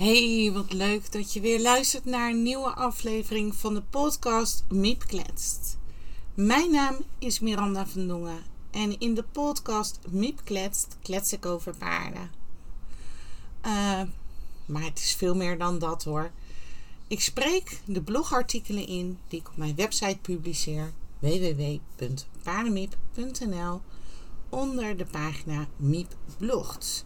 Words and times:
Hey, 0.00 0.50
wat 0.52 0.72
leuk 0.72 1.12
dat 1.12 1.32
je 1.32 1.40
weer 1.40 1.60
luistert 1.60 2.04
naar 2.04 2.30
een 2.30 2.42
nieuwe 2.42 2.70
aflevering 2.70 3.54
van 3.54 3.74
de 3.74 3.82
podcast 3.82 4.64
Miep 4.68 5.04
Kletst. 5.06 5.78
Mijn 6.34 6.70
naam 6.70 6.96
is 7.18 7.40
Miranda 7.40 7.86
van 7.86 8.08
Dongen 8.08 8.42
en 8.70 8.98
in 8.98 9.14
de 9.14 9.22
podcast 9.22 9.98
Miep 10.08 10.40
Kletst 10.44 10.96
klets 11.02 11.32
ik 11.32 11.46
over 11.46 11.76
paarden. 11.76 12.30
Uh, 13.66 14.02
maar 14.66 14.82
het 14.82 14.98
is 14.98 15.14
veel 15.14 15.34
meer 15.34 15.58
dan 15.58 15.78
dat 15.78 16.04
hoor. 16.04 16.30
Ik 17.08 17.20
spreek 17.20 17.80
de 17.84 18.02
blogartikelen 18.02 18.86
in 18.86 19.18
die 19.28 19.40
ik 19.40 19.48
op 19.48 19.56
mijn 19.56 19.76
website 19.76 20.18
publiceer 20.22 20.92
www.paardenmiep.nl 21.18 23.80
onder 24.48 24.96
de 24.96 25.06
pagina 25.06 25.66
Miep 25.76 26.14
Blogt. 26.38 27.04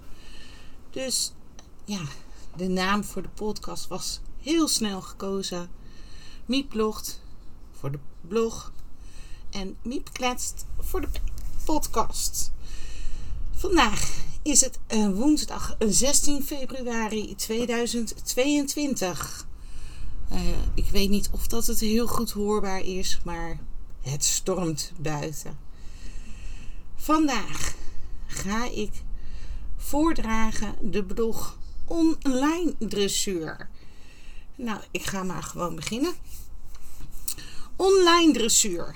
Dus 0.90 1.32
ja, 1.84 2.02
de 2.56 2.68
naam 2.68 3.04
voor 3.04 3.22
de 3.22 3.28
podcast 3.28 3.88
was 3.88 4.20
heel 4.40 4.68
snel 4.68 5.00
gekozen. 5.00 5.68
Miep 6.46 6.68
blogt 6.68 7.20
voor 7.72 7.90
de 7.90 7.98
blog 8.28 8.72
en 9.50 9.76
Miep 9.82 10.12
kletst 10.12 10.66
voor 10.78 11.00
de 11.00 11.08
podcast. 11.64 12.52
Vandaag 13.54 14.24
is 14.42 14.60
het 14.60 14.78
woensdag 15.14 15.76
16 15.78 16.42
februari 16.42 17.34
2022. 17.34 19.46
Uh, 20.32 20.40
ik 20.74 20.88
weet 20.90 21.10
niet 21.10 21.28
of 21.32 21.46
dat 21.46 21.66
het 21.66 21.80
heel 21.80 22.06
goed 22.06 22.30
hoorbaar 22.30 22.80
is, 22.80 23.20
maar 23.24 23.58
het 24.00 24.24
stormt 24.24 24.92
buiten. 24.98 25.58
Vandaag 26.96 27.74
ga 28.26 28.70
ik 28.70 29.02
voordragen 29.76 30.74
de 30.80 31.04
blog 31.04 31.58
online 31.84 32.74
dressuur. 32.78 33.68
Nou, 34.56 34.80
ik 34.90 35.02
ga 35.02 35.22
maar 35.22 35.42
gewoon 35.42 35.74
beginnen. 35.74 36.14
Online 37.76 38.32
dressuur. 38.32 38.94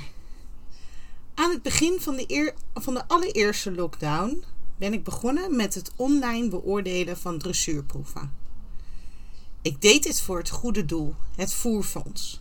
Aan 1.35 1.51
het 1.51 1.63
begin 1.63 2.01
van 2.01 2.17
de, 2.17 2.25
eer, 2.27 2.55
van 2.75 2.95
de 2.95 3.09
allereerste 3.09 3.73
lockdown 3.73 4.45
ben 4.77 4.93
ik 4.93 5.05
begonnen 5.05 5.57
met 5.57 5.75
het 5.75 5.93
online 5.97 6.49
beoordelen 6.49 7.19
van 7.19 7.39
dressuurproeven. 7.39 8.33
Ik 9.63 9.81
deed 9.81 10.03
dit 10.03 10.21
voor 10.21 10.39
het 10.39 10.51
goede 10.51 10.85
doel, 10.85 11.15
het 11.37 11.55
voerfonds. 11.55 12.41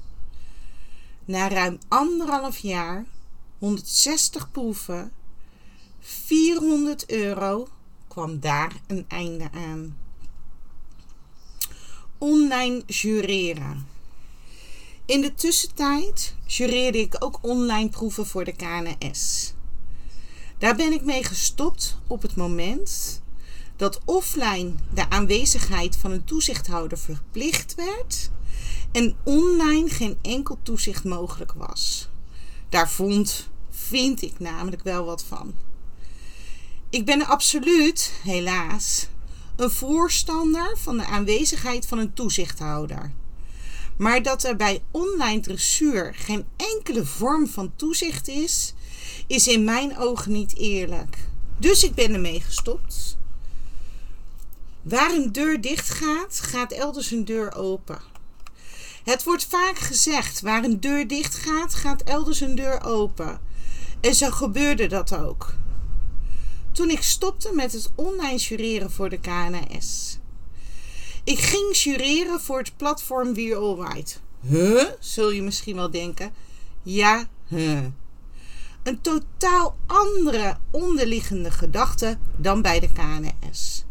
Na 1.26 1.50
ruim 1.50 1.78
anderhalf 1.88 2.58
jaar, 2.58 3.06
160 3.58 4.52
proeven, 4.52 5.12
400 6.00 7.10
euro 7.10 7.68
kwam 8.08 8.40
daar 8.40 8.82
een 8.88 9.06
einde 9.08 9.52
aan. 9.52 9.98
Online 12.18 12.84
jureren. 12.86 13.88
In 15.06 15.22
de 15.22 15.34
tussentijd 15.34 16.36
jureerde 16.46 16.98
ik 16.98 17.16
ook 17.20 17.40
online 17.42 17.90
proeven 17.90 18.26
voor 18.26 18.44
de 18.44 18.52
KNS. 18.52 19.54
Daar 20.58 20.76
ben 20.76 20.94
ik 20.94 21.02
mee 21.02 21.24
gestopt 21.24 21.98
op 22.08 22.22
het 22.22 22.36
moment 22.36 23.22
dat 23.76 24.00
offline 24.06 24.72
de 24.94 25.10
aanwezigheid 25.10 25.96
van 25.98 26.12
een 26.12 26.24
toezichthouder 26.24 26.98
verplicht 26.98 27.76
werd 27.76 28.30
en 28.92 29.16
online 29.24 29.90
geen 29.90 30.18
enkel 30.22 30.58
toezicht 30.64 31.04
mogelijk 31.04 31.54
was. 31.54 32.10
Daar 32.70 32.90
vond, 32.90 33.50
vind 33.70 34.22
ik 34.22 34.40
namelijk 34.40 34.84
wel 34.84 35.06
wat 35.06 35.24
van. 35.24 35.54
Ik 36.90 37.06
ben 37.06 37.26
absoluut, 37.26 38.14
helaas, 38.24 39.08
een 39.58 39.72
voorstander 39.72 40.78
van 40.78 40.98
de 40.98 41.06
aanwezigheid 41.06 41.86
van 41.86 41.98
een 41.98 42.14
toezichthouder. 42.14 43.12
Maar 43.98 44.22
dat 44.24 44.44
er 44.44 44.56
bij 44.56 44.84
online 44.92 45.40
dressuur 45.40 46.14
geen 46.16 46.46
enkele 46.56 47.06
vorm 47.06 47.48
van 47.48 47.72
toezicht 47.76 48.28
is, 48.28 48.74
is 49.28 49.48
in 49.48 49.64
mijn 49.64 49.98
ogen 49.98 50.32
niet 50.32 50.58
eerlijk. 50.58 51.18
Dus 51.60 51.84
ik 51.84 51.94
ben 51.94 52.14
ermee 52.14 52.42
gestopt. 52.42 53.18
Waar 54.82 55.14
een 55.14 55.32
deur 55.32 55.62
dicht 55.62 55.90
gaat, 55.90 56.40
gaat 56.40 56.72
elders 56.72 57.12
een 57.12 57.26
deur 57.26 57.56
open. 57.56 58.00
Het 59.04 59.24
wordt 59.24 59.46
vaak 59.46 59.78
gezegd: 59.80 60.42
waar 60.42 60.64
een 60.64 60.80
deur 60.80 61.08
dicht 61.08 61.36
gaat, 61.36 61.74
gaat 61.74 62.02
elders 62.02 62.40
een 62.40 62.56
deur 62.56 62.84
open. 62.84 63.40
En 64.02 64.16
zo 64.16 64.30
gebeurde 64.30 64.88
dat 64.88 65.16
ook 65.16 65.54
toen 66.78 66.90
ik 66.90 67.02
stopte 67.02 67.52
met 67.54 67.72
het 67.74 67.92
online 67.96 68.38
jureren 68.38 68.92
voor 68.92 69.10
de 69.10 69.20
KNS. 69.20 70.18
Ik 71.24 71.40
ging 71.40 71.76
jureren 71.78 72.42
voor 72.42 72.58
het 72.58 72.78
platform 72.78 73.34
We 73.34 73.56
All 73.56 73.88
Right. 73.88 74.22
Huh? 74.42 74.84
Zul 75.00 75.30
je 75.30 75.42
misschien 75.42 75.76
wel 75.76 75.92
denken. 75.92 76.34
Ja, 76.84 77.28
huh. 77.48 77.86
Een 78.84 79.02
totaal 79.02 79.78
andere 79.88 80.58
onderliggende 80.72 81.52
gedachte 81.52 82.18
dan 82.36 82.62
bij 82.62 82.80
de 82.80 82.90
KNS. 82.92 83.86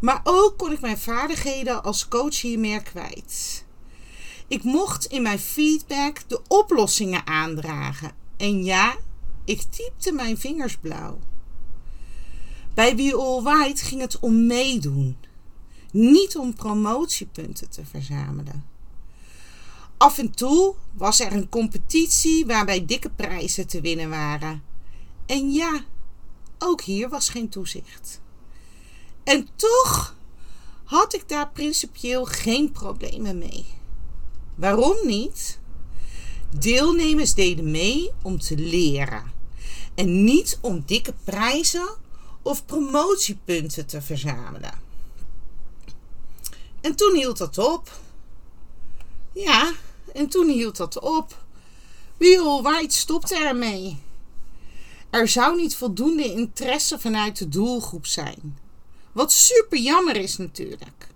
Maar 0.00 0.20
ook 0.24 0.58
kon 0.58 0.72
ik 0.72 0.80
mijn 0.80 0.98
vaardigheden 0.98 1.82
als 1.82 2.08
coach 2.08 2.40
hier 2.40 2.58
meer 2.58 2.82
kwijt. 2.82 3.64
Ik 4.48 4.62
mocht 4.62 5.04
in 5.04 5.22
mijn 5.22 5.38
feedback 5.38 6.28
de 6.28 6.40
oplossingen 6.48 7.26
aandragen. 7.26 8.12
En 8.36 8.64
ja, 8.64 8.96
ik 9.44 9.62
typte 9.62 10.12
mijn 10.12 10.38
vingers 10.38 10.76
blauw. 10.76 11.18
Bij 12.74 13.14
All 13.14 13.42
White 13.42 13.84
ging 13.84 14.00
het 14.00 14.18
om 14.18 14.46
meedoen, 14.46 15.16
niet 15.92 16.36
om 16.36 16.54
promotiepunten 16.54 17.70
te 17.70 17.84
verzamelen. 17.84 18.64
Af 19.96 20.18
en 20.18 20.30
toe 20.30 20.74
was 20.92 21.20
er 21.20 21.32
een 21.32 21.48
competitie 21.48 22.46
waarbij 22.46 22.86
dikke 22.86 23.10
prijzen 23.10 23.66
te 23.66 23.80
winnen 23.80 24.10
waren. 24.10 24.62
En 25.26 25.52
ja, 25.52 25.84
ook 26.58 26.82
hier 26.82 27.08
was 27.08 27.28
geen 27.28 27.48
toezicht. 27.48 28.20
En 29.24 29.48
toch 29.56 30.16
had 30.84 31.14
ik 31.14 31.28
daar 31.28 31.50
principieel 31.50 32.24
geen 32.24 32.72
problemen 32.72 33.38
mee. 33.38 33.66
Waarom 34.54 34.96
niet? 35.06 35.58
Deelnemers 36.58 37.34
deden 37.34 37.70
mee 37.70 38.10
om 38.22 38.38
te 38.38 38.56
leren 38.56 39.32
en 39.94 40.24
niet 40.24 40.58
om 40.60 40.82
dikke 40.86 41.14
prijzen 41.24 41.88
of 42.42 42.64
promotiepunten 42.64 43.86
te 43.86 44.02
verzamelen. 44.02 44.72
En 46.80 46.96
toen 46.96 47.14
hield 47.14 47.38
dat 47.38 47.58
op. 47.58 47.98
Ja, 49.32 49.72
en 50.14 50.28
toen 50.28 50.48
hield 50.48 50.76
dat 50.76 50.98
op. 50.98 51.44
Wheel 52.16 52.62
White 52.62 52.96
stopte 52.96 53.36
ermee. 53.36 53.98
Er 55.10 55.28
zou 55.28 55.56
niet 55.56 55.76
voldoende 55.76 56.24
interesse 56.24 56.98
vanuit 56.98 57.38
de 57.38 57.48
doelgroep 57.48 58.06
zijn. 58.06 58.58
Wat 59.12 59.32
super 59.32 59.78
jammer 59.78 60.16
is 60.16 60.36
natuurlijk. 60.36 61.08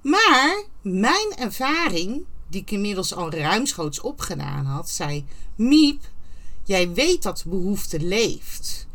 Maar 0.00 0.64
mijn 0.82 1.36
ervaring, 1.36 2.24
die 2.48 2.60
ik 2.60 2.70
inmiddels 2.70 3.14
al 3.14 3.30
ruimschoots 3.30 4.00
opgedaan 4.00 4.64
had, 4.64 4.90
zei: 4.90 5.26
Miep, 5.56 6.02
jij 6.64 6.92
weet 6.92 7.22
dat 7.22 7.38
de 7.38 7.48
behoefte 7.48 8.00
leeft. 8.00 8.87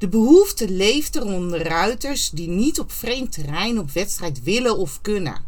De 0.00 0.08
behoefte 0.08 0.70
leeft 0.70 1.16
er 1.16 1.24
onder 1.24 1.62
ruiters 1.62 2.30
die 2.30 2.48
niet 2.48 2.80
op 2.80 2.92
vreemd 2.92 3.32
terrein 3.32 3.78
op 3.78 3.90
wedstrijd 3.90 4.42
willen 4.42 4.76
of 4.76 5.00
kunnen. 5.00 5.44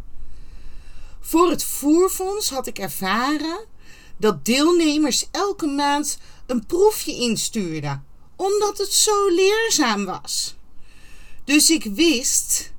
Voor 1.20 1.50
het 1.50 1.64
voerfonds 1.64 2.50
had 2.50 2.66
ik 2.66 2.78
ervaren 2.78 3.64
dat 4.16 4.44
deelnemers 4.44 5.28
elke 5.30 5.66
maand 5.66 6.18
een 6.46 6.66
proefje 6.66 7.14
instuurden, 7.14 8.04
omdat 8.36 8.78
het 8.78 8.92
zo 8.92 9.28
leerzaam 9.28 10.04
was. 10.04 10.54
Dus 11.44 11.70
ik 11.70 11.84
wist, 11.84 12.72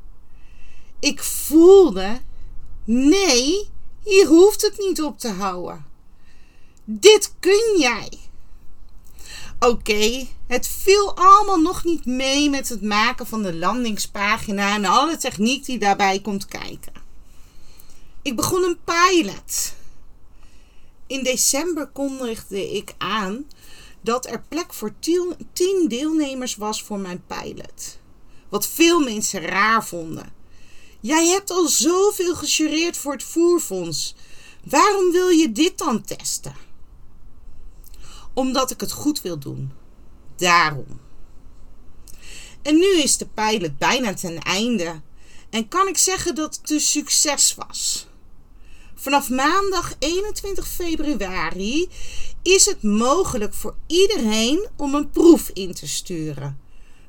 ik 1.00 1.24
voelde, 1.24 2.22
nee, 2.86 3.70
hier 4.04 4.28
hoeft 4.28 4.62
het 4.62 4.78
niet 4.78 5.02
op 5.02 5.20
te 5.20 5.30
houden. 5.30 5.86
Dit 6.84 7.34
kun 7.40 7.76
jij. 7.80 8.23
Oké, 9.64 10.28
het 10.48 10.68
viel 10.68 11.16
allemaal 11.16 11.60
nog 11.62 11.84
niet 11.84 12.06
mee 12.06 12.50
met 12.50 12.70
het 12.70 12.82
maken 12.82 13.28
van 13.28 13.44
de 13.44 13.56
landingspagina 13.56 14.76
en 14.76 14.86
alle 14.86 15.18
techniek 15.18 15.66
die 15.66 15.78
daarbij 15.78 16.20
komt 16.20 16.46
kijken. 16.46 16.94
Ik 18.22 18.36
begon 18.36 18.64
een 18.64 18.78
pilot. 18.84 19.74
In 21.08 21.24
december 21.24 21.88
kondigde 21.88 22.72
ik 22.72 22.94
aan 22.98 23.48
dat 24.02 24.26
er 24.26 24.44
plek 24.50 24.74
voor 24.74 24.94
10 25.54 25.88
deelnemers 25.88 26.56
was 26.56 26.84
voor 26.84 27.00
mijn 27.00 27.24
pilot. 27.28 28.00
Wat 28.50 28.68
veel 28.68 29.00
mensen 29.00 29.42
raar 29.42 29.86
vonden. 29.86 30.34
Jij 31.00 31.28
hebt 31.28 31.52
al 31.52 31.68
zoveel 31.68 32.36
gejureerd 32.36 32.98
voor 32.98 33.12
het 33.14 33.24
voerfonds. 33.24 34.16
Waarom 34.64 35.12
wil 35.12 35.28
je 35.28 35.52
dit 35.52 35.78
dan 35.78 36.04
testen? 36.04 36.56
Omdat 38.34 38.72
ik 38.72 38.80
het 38.80 38.92
goed 38.92 39.22
wil 39.22 39.40
doen. 39.40 39.72
Daarom. 40.36 41.00
En 42.62 42.76
nu 42.76 43.02
is 43.02 43.18
de 43.18 43.28
pilot 43.34 43.78
bijna 43.78 44.14
ten 44.14 44.40
einde. 44.40 45.02
En 45.50 45.68
kan 45.68 45.88
ik 45.88 45.98
zeggen 45.98 46.36
dat 46.36 46.60
het 46.62 46.72
een 46.72 46.80
succes 46.80 47.56
was. 47.56 48.08
Vanaf 48.96 49.30
maandag 49.30 49.96
21 50.00 50.68
februari 50.68 51.90
is 52.42 52.66
het 52.66 52.84
mogelijk 52.84 53.54
voor 53.54 53.76
iedereen 53.88 54.68
om 54.78 54.96
een 54.96 55.10
proef 55.10 55.50
in 55.54 55.74
te 55.74 55.88
sturen. 55.88 56.60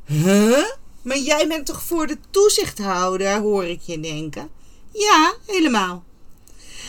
Huh? 0.05 0.65
Maar 1.03 1.19
jij 1.19 1.49
bent 1.49 1.67
toch 1.67 1.82
voor 1.82 2.06
de 2.06 2.19
toezichthouder, 2.31 3.41
hoor 3.41 3.65
ik 3.65 3.81
je 3.81 4.00
denken. 4.00 4.50
Ja, 4.93 5.35
helemaal. 5.47 6.05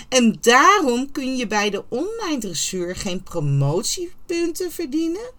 En 0.10 0.38
daarom 0.42 1.12
kun 1.12 1.36
je 1.36 1.48
bij 1.48 1.70
de 1.70 1.84
online 1.90 2.38
dressuur 2.38 2.96
geen 2.96 3.24
promotiepunten 3.24 4.72
verdienen. 4.72 5.32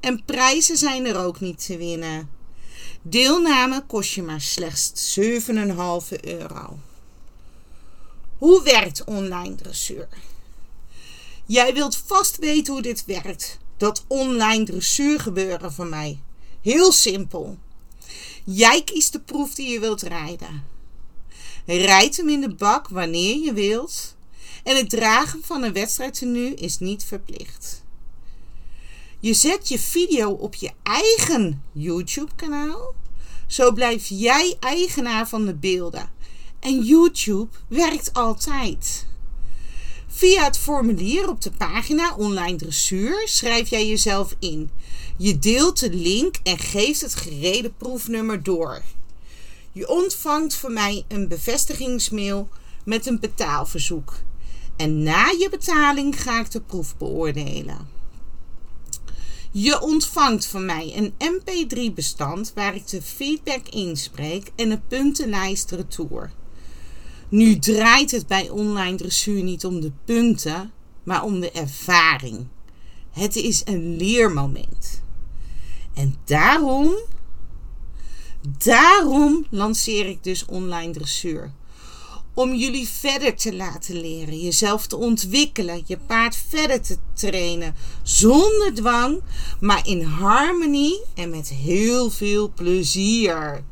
En 0.00 0.24
prijzen 0.24 0.76
zijn 0.76 1.06
er 1.06 1.18
ook 1.18 1.40
niet 1.40 1.66
te 1.66 1.76
winnen. 1.76 2.30
Deelname 3.02 3.84
kost 3.86 4.12
je 4.12 4.22
maar 4.22 4.40
slechts 4.40 5.18
7,5 5.20 5.26
euro. 6.20 6.78
Hoe 8.38 8.62
werkt 8.62 9.04
online 9.04 9.54
dressuur? 9.54 10.08
Jij 11.46 11.74
wilt 11.74 11.96
vast 11.96 12.36
weten 12.36 12.72
hoe 12.72 12.82
dit 12.82 13.04
werkt. 13.04 13.58
Dat 13.76 14.04
online 14.06 14.64
dressuur 14.64 15.20
gebeuren 15.20 15.72
van 15.72 15.88
mij. 15.88 16.20
Heel 16.60 16.92
simpel. 16.92 17.58
Jij 18.44 18.82
kiest 18.82 19.12
de 19.12 19.20
proef 19.20 19.54
die 19.54 19.68
je 19.68 19.80
wilt 19.80 20.02
rijden. 20.02 20.64
Rijd 21.64 22.16
hem 22.16 22.28
in 22.28 22.40
de 22.40 22.54
bak 22.54 22.88
wanneer 22.88 23.36
je 23.36 23.52
wilt. 23.52 24.16
En 24.64 24.76
het 24.76 24.90
dragen 24.90 25.40
van 25.44 25.62
een 25.62 25.72
wedstrijdtenu 25.72 26.46
is 26.46 26.78
niet 26.78 27.04
verplicht. 27.04 27.82
Je 29.20 29.34
zet 29.34 29.68
je 29.68 29.78
video 29.78 30.30
op 30.30 30.54
je 30.54 30.70
eigen 30.82 31.62
YouTube-kanaal. 31.72 32.94
Zo 33.46 33.72
blijf 33.72 34.06
jij 34.08 34.56
eigenaar 34.60 35.28
van 35.28 35.46
de 35.46 35.54
beelden. 35.54 36.10
En 36.60 36.82
YouTube 36.82 37.48
werkt 37.68 38.12
altijd. 38.12 39.06
Via 40.08 40.44
het 40.44 40.58
formulier 40.58 41.28
op 41.28 41.40
de 41.40 41.50
pagina 41.50 42.14
Online 42.16 42.56
Dressuur 42.56 43.22
schrijf 43.24 43.68
jij 43.68 43.88
jezelf 43.88 44.34
in. 44.38 44.70
Je 45.16 45.38
deelt 45.38 45.80
de 45.80 45.92
link 45.92 46.36
en 46.42 46.58
geeft 46.58 47.00
het 47.00 47.14
gereden 47.14 47.76
proefnummer 47.76 48.42
door. 48.42 48.82
Je 49.72 49.88
ontvangt 49.88 50.54
van 50.54 50.72
mij 50.72 51.04
een 51.08 51.28
bevestigingsmail 51.28 52.48
met 52.84 53.06
een 53.06 53.20
betaalverzoek. 53.20 54.14
En 54.76 55.02
na 55.02 55.26
je 55.26 55.48
betaling 55.50 56.22
ga 56.22 56.40
ik 56.40 56.50
de 56.50 56.60
proef 56.60 56.96
beoordelen. 56.96 57.88
Je 59.50 59.80
ontvangt 59.80 60.46
van 60.46 60.64
mij 60.64 60.92
een 60.96 61.12
MP3-bestand 61.12 62.52
waar 62.54 62.74
ik 62.74 62.86
de 62.86 63.02
feedback 63.02 63.68
inspreek 63.68 64.50
en 64.56 64.70
een 64.70 64.86
puntenlijst 64.86 65.70
retour. 65.70 66.30
Nu 67.28 67.58
draait 67.58 68.10
het 68.10 68.26
bij 68.26 68.48
online 68.48 68.96
dressuur 68.96 69.42
niet 69.42 69.64
om 69.64 69.80
de 69.80 69.92
punten, 70.04 70.72
maar 71.02 71.22
om 71.22 71.40
de 71.40 71.50
ervaring. 71.50 72.46
Het 73.10 73.36
is 73.36 73.62
een 73.64 73.96
leermoment. 73.96 75.02
En 75.94 76.16
daarom, 76.24 76.94
daarom 78.58 79.46
lanceer 79.50 80.06
ik 80.06 80.24
dus 80.24 80.44
online 80.44 80.92
dressuur. 80.92 81.52
Om 82.34 82.54
jullie 82.54 82.88
verder 82.88 83.36
te 83.36 83.56
laten 83.56 84.00
leren, 84.00 84.40
jezelf 84.40 84.86
te 84.86 84.96
ontwikkelen, 84.96 85.82
je 85.86 85.98
paard 85.98 86.36
verder 86.48 86.80
te 86.80 86.98
trainen. 87.12 87.74
Zonder 88.02 88.74
dwang, 88.74 89.22
maar 89.60 89.86
in 89.86 90.02
harmonie 90.02 91.00
en 91.14 91.30
met 91.30 91.48
heel 91.48 92.10
veel 92.10 92.52
plezier. 92.54 93.64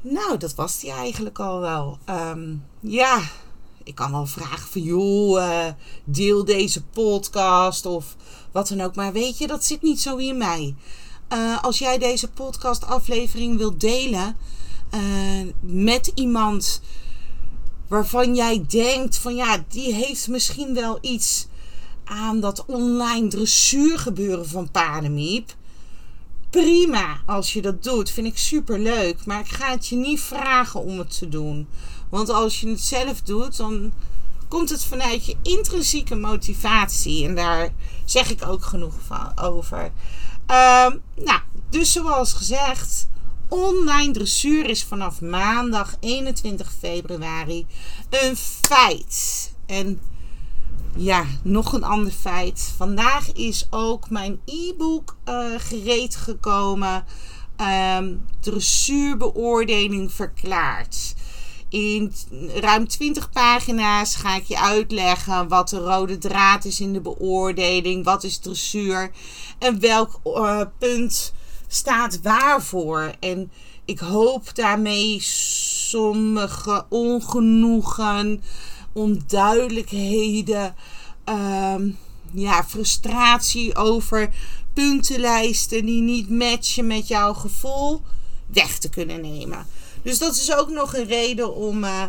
Nou, 0.00 0.38
dat 0.38 0.54
was 0.54 0.80
die 0.80 0.90
eigenlijk 0.90 1.38
al 1.38 1.60
wel. 1.60 1.98
Ehm, 2.04 2.54
ja, 2.80 3.22
ik 3.84 3.94
kan 3.94 4.10
wel 4.10 4.26
vragen 4.26 4.68
van 4.68 4.82
joh, 4.82 5.38
uh, 5.38 5.66
deel 6.04 6.44
deze 6.44 6.82
podcast 6.82 7.86
of 7.86 8.16
wat 8.52 8.68
dan 8.68 8.80
ook. 8.80 8.94
Maar 8.94 9.12
weet 9.12 9.38
je, 9.38 9.46
dat 9.46 9.64
zit 9.64 9.82
niet 9.82 10.00
zo 10.00 10.16
in 10.16 10.36
mij. 10.36 10.74
Uh, 11.34 11.62
als 11.62 11.78
jij 11.78 11.98
deze 11.98 12.28
podcast 12.28 12.84
aflevering 12.84 13.56
wilt 13.56 13.80
delen 13.80 14.36
uh, 14.94 15.00
met 15.60 16.12
iemand 16.14 16.80
waarvan 17.88 18.34
jij 18.34 18.64
denkt 18.68 19.16
van 19.16 19.34
ja, 19.34 19.64
die 19.68 19.94
heeft 19.94 20.28
misschien 20.28 20.74
wel 20.74 20.98
iets 21.00 21.46
aan 22.04 22.40
dat 22.40 22.64
online 22.66 23.28
dressuur 23.28 23.98
gebeuren 23.98 24.48
van 24.48 24.70
Padenmiep 24.70 25.54
prima 26.60 27.20
als 27.26 27.52
je 27.52 27.62
dat 27.62 27.82
doet. 27.82 28.10
Vind 28.10 28.26
ik 28.26 28.38
super 28.38 28.78
leuk. 28.78 29.24
Maar 29.24 29.40
ik 29.40 29.48
ga 29.48 29.70
het 29.70 29.86
je 29.86 29.96
niet 29.96 30.20
vragen 30.20 30.80
om 30.80 30.98
het 30.98 31.18
te 31.18 31.28
doen. 31.28 31.68
Want 32.08 32.30
als 32.30 32.60
je 32.60 32.68
het 32.68 32.80
zelf 32.80 33.20
doet, 33.20 33.56
dan 33.56 33.92
komt 34.48 34.70
het 34.70 34.84
vanuit 34.84 35.26
je 35.26 35.36
intrinsieke 35.42 36.14
motivatie. 36.14 37.24
En 37.24 37.34
daar 37.34 37.72
zeg 38.04 38.30
ik 38.30 38.46
ook 38.46 38.64
genoeg 38.64 38.94
van 39.06 39.38
over. 39.38 39.92
Um, 40.46 41.02
nou, 41.24 41.40
dus 41.70 41.92
zoals 41.92 42.32
gezegd. 42.32 43.08
Online 43.48 44.12
dressuur 44.12 44.70
is 44.70 44.84
vanaf 44.84 45.20
maandag 45.20 45.96
21 46.00 46.72
februari 46.78 47.66
een 48.10 48.36
feit. 48.36 49.52
En 49.66 50.00
ja, 50.96 51.24
nog 51.42 51.72
een 51.72 51.84
ander 51.84 52.12
feit. 52.12 52.72
Vandaag 52.76 53.32
is 53.32 53.66
ook 53.70 54.10
mijn 54.10 54.40
e-book 54.44 55.16
uh, 55.28 55.46
gereed 55.56 56.16
gekomen. 56.16 57.04
Um, 57.96 58.24
dressuurbeoordeling 58.40 60.12
verklaard. 60.12 61.13
In 61.68 62.12
ruim 62.54 62.88
20 62.88 63.30
pagina's 63.30 64.14
ga 64.14 64.36
ik 64.36 64.44
je 64.44 64.60
uitleggen 64.60 65.48
wat 65.48 65.68
de 65.68 65.78
rode 65.78 66.18
draad 66.18 66.64
is 66.64 66.80
in 66.80 66.92
de 66.92 67.00
beoordeling. 67.00 68.04
Wat 68.04 68.24
is 68.24 68.38
dressuur 68.38 69.10
en 69.58 69.80
welk 69.80 70.20
uh, 70.24 70.60
punt 70.78 71.32
staat 71.68 72.20
waarvoor. 72.22 73.14
En 73.20 73.50
ik 73.84 73.98
hoop 73.98 74.54
daarmee 74.54 75.20
sommige 75.20 76.86
ongenoegen 76.88 78.42
onduidelijkheden, 78.92 80.74
uh, 81.28 81.74
ja, 82.32 82.64
frustratie 82.64 83.76
over 83.76 84.30
puntenlijsten 84.72 85.86
die 85.86 86.02
niet 86.02 86.30
matchen 86.30 86.86
met 86.86 87.08
jouw 87.08 87.34
gevoel 87.34 88.02
weg 88.46 88.78
te 88.78 88.88
kunnen 88.88 89.20
nemen. 89.20 89.66
Dus 90.04 90.18
dat 90.18 90.36
is 90.36 90.54
ook 90.54 90.68
nog 90.68 90.94
een 90.94 91.06
reden 91.06 91.54
om 91.54 91.84
uh, 91.84 92.04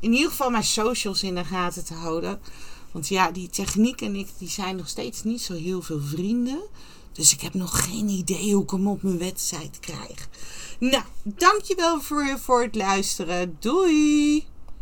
in 0.00 0.12
ieder 0.12 0.30
geval 0.30 0.50
mijn 0.50 0.64
socials 0.64 1.22
in 1.22 1.34
de 1.34 1.44
gaten 1.44 1.84
te 1.84 1.94
houden. 1.94 2.40
Want 2.92 3.08
ja, 3.08 3.30
die 3.30 3.48
techniek 3.48 4.00
en 4.00 4.14
ik 4.14 4.28
die 4.38 4.48
zijn 4.48 4.76
nog 4.76 4.88
steeds 4.88 5.22
niet 5.22 5.42
zo 5.42 5.54
heel 5.54 5.82
veel 5.82 6.00
vrienden. 6.00 6.62
Dus 7.12 7.32
ik 7.32 7.40
heb 7.40 7.54
nog 7.54 7.84
geen 7.84 8.08
idee 8.08 8.54
hoe 8.54 8.62
ik 8.62 8.70
hem 8.70 8.88
op 8.88 9.02
mijn 9.02 9.18
website 9.18 9.80
krijg. 9.80 10.28
Nou, 10.78 11.02
dankjewel 11.22 12.00
voor, 12.00 12.38
voor 12.38 12.62
het 12.62 12.74
luisteren. 12.74 13.56
Doei! 13.60 14.46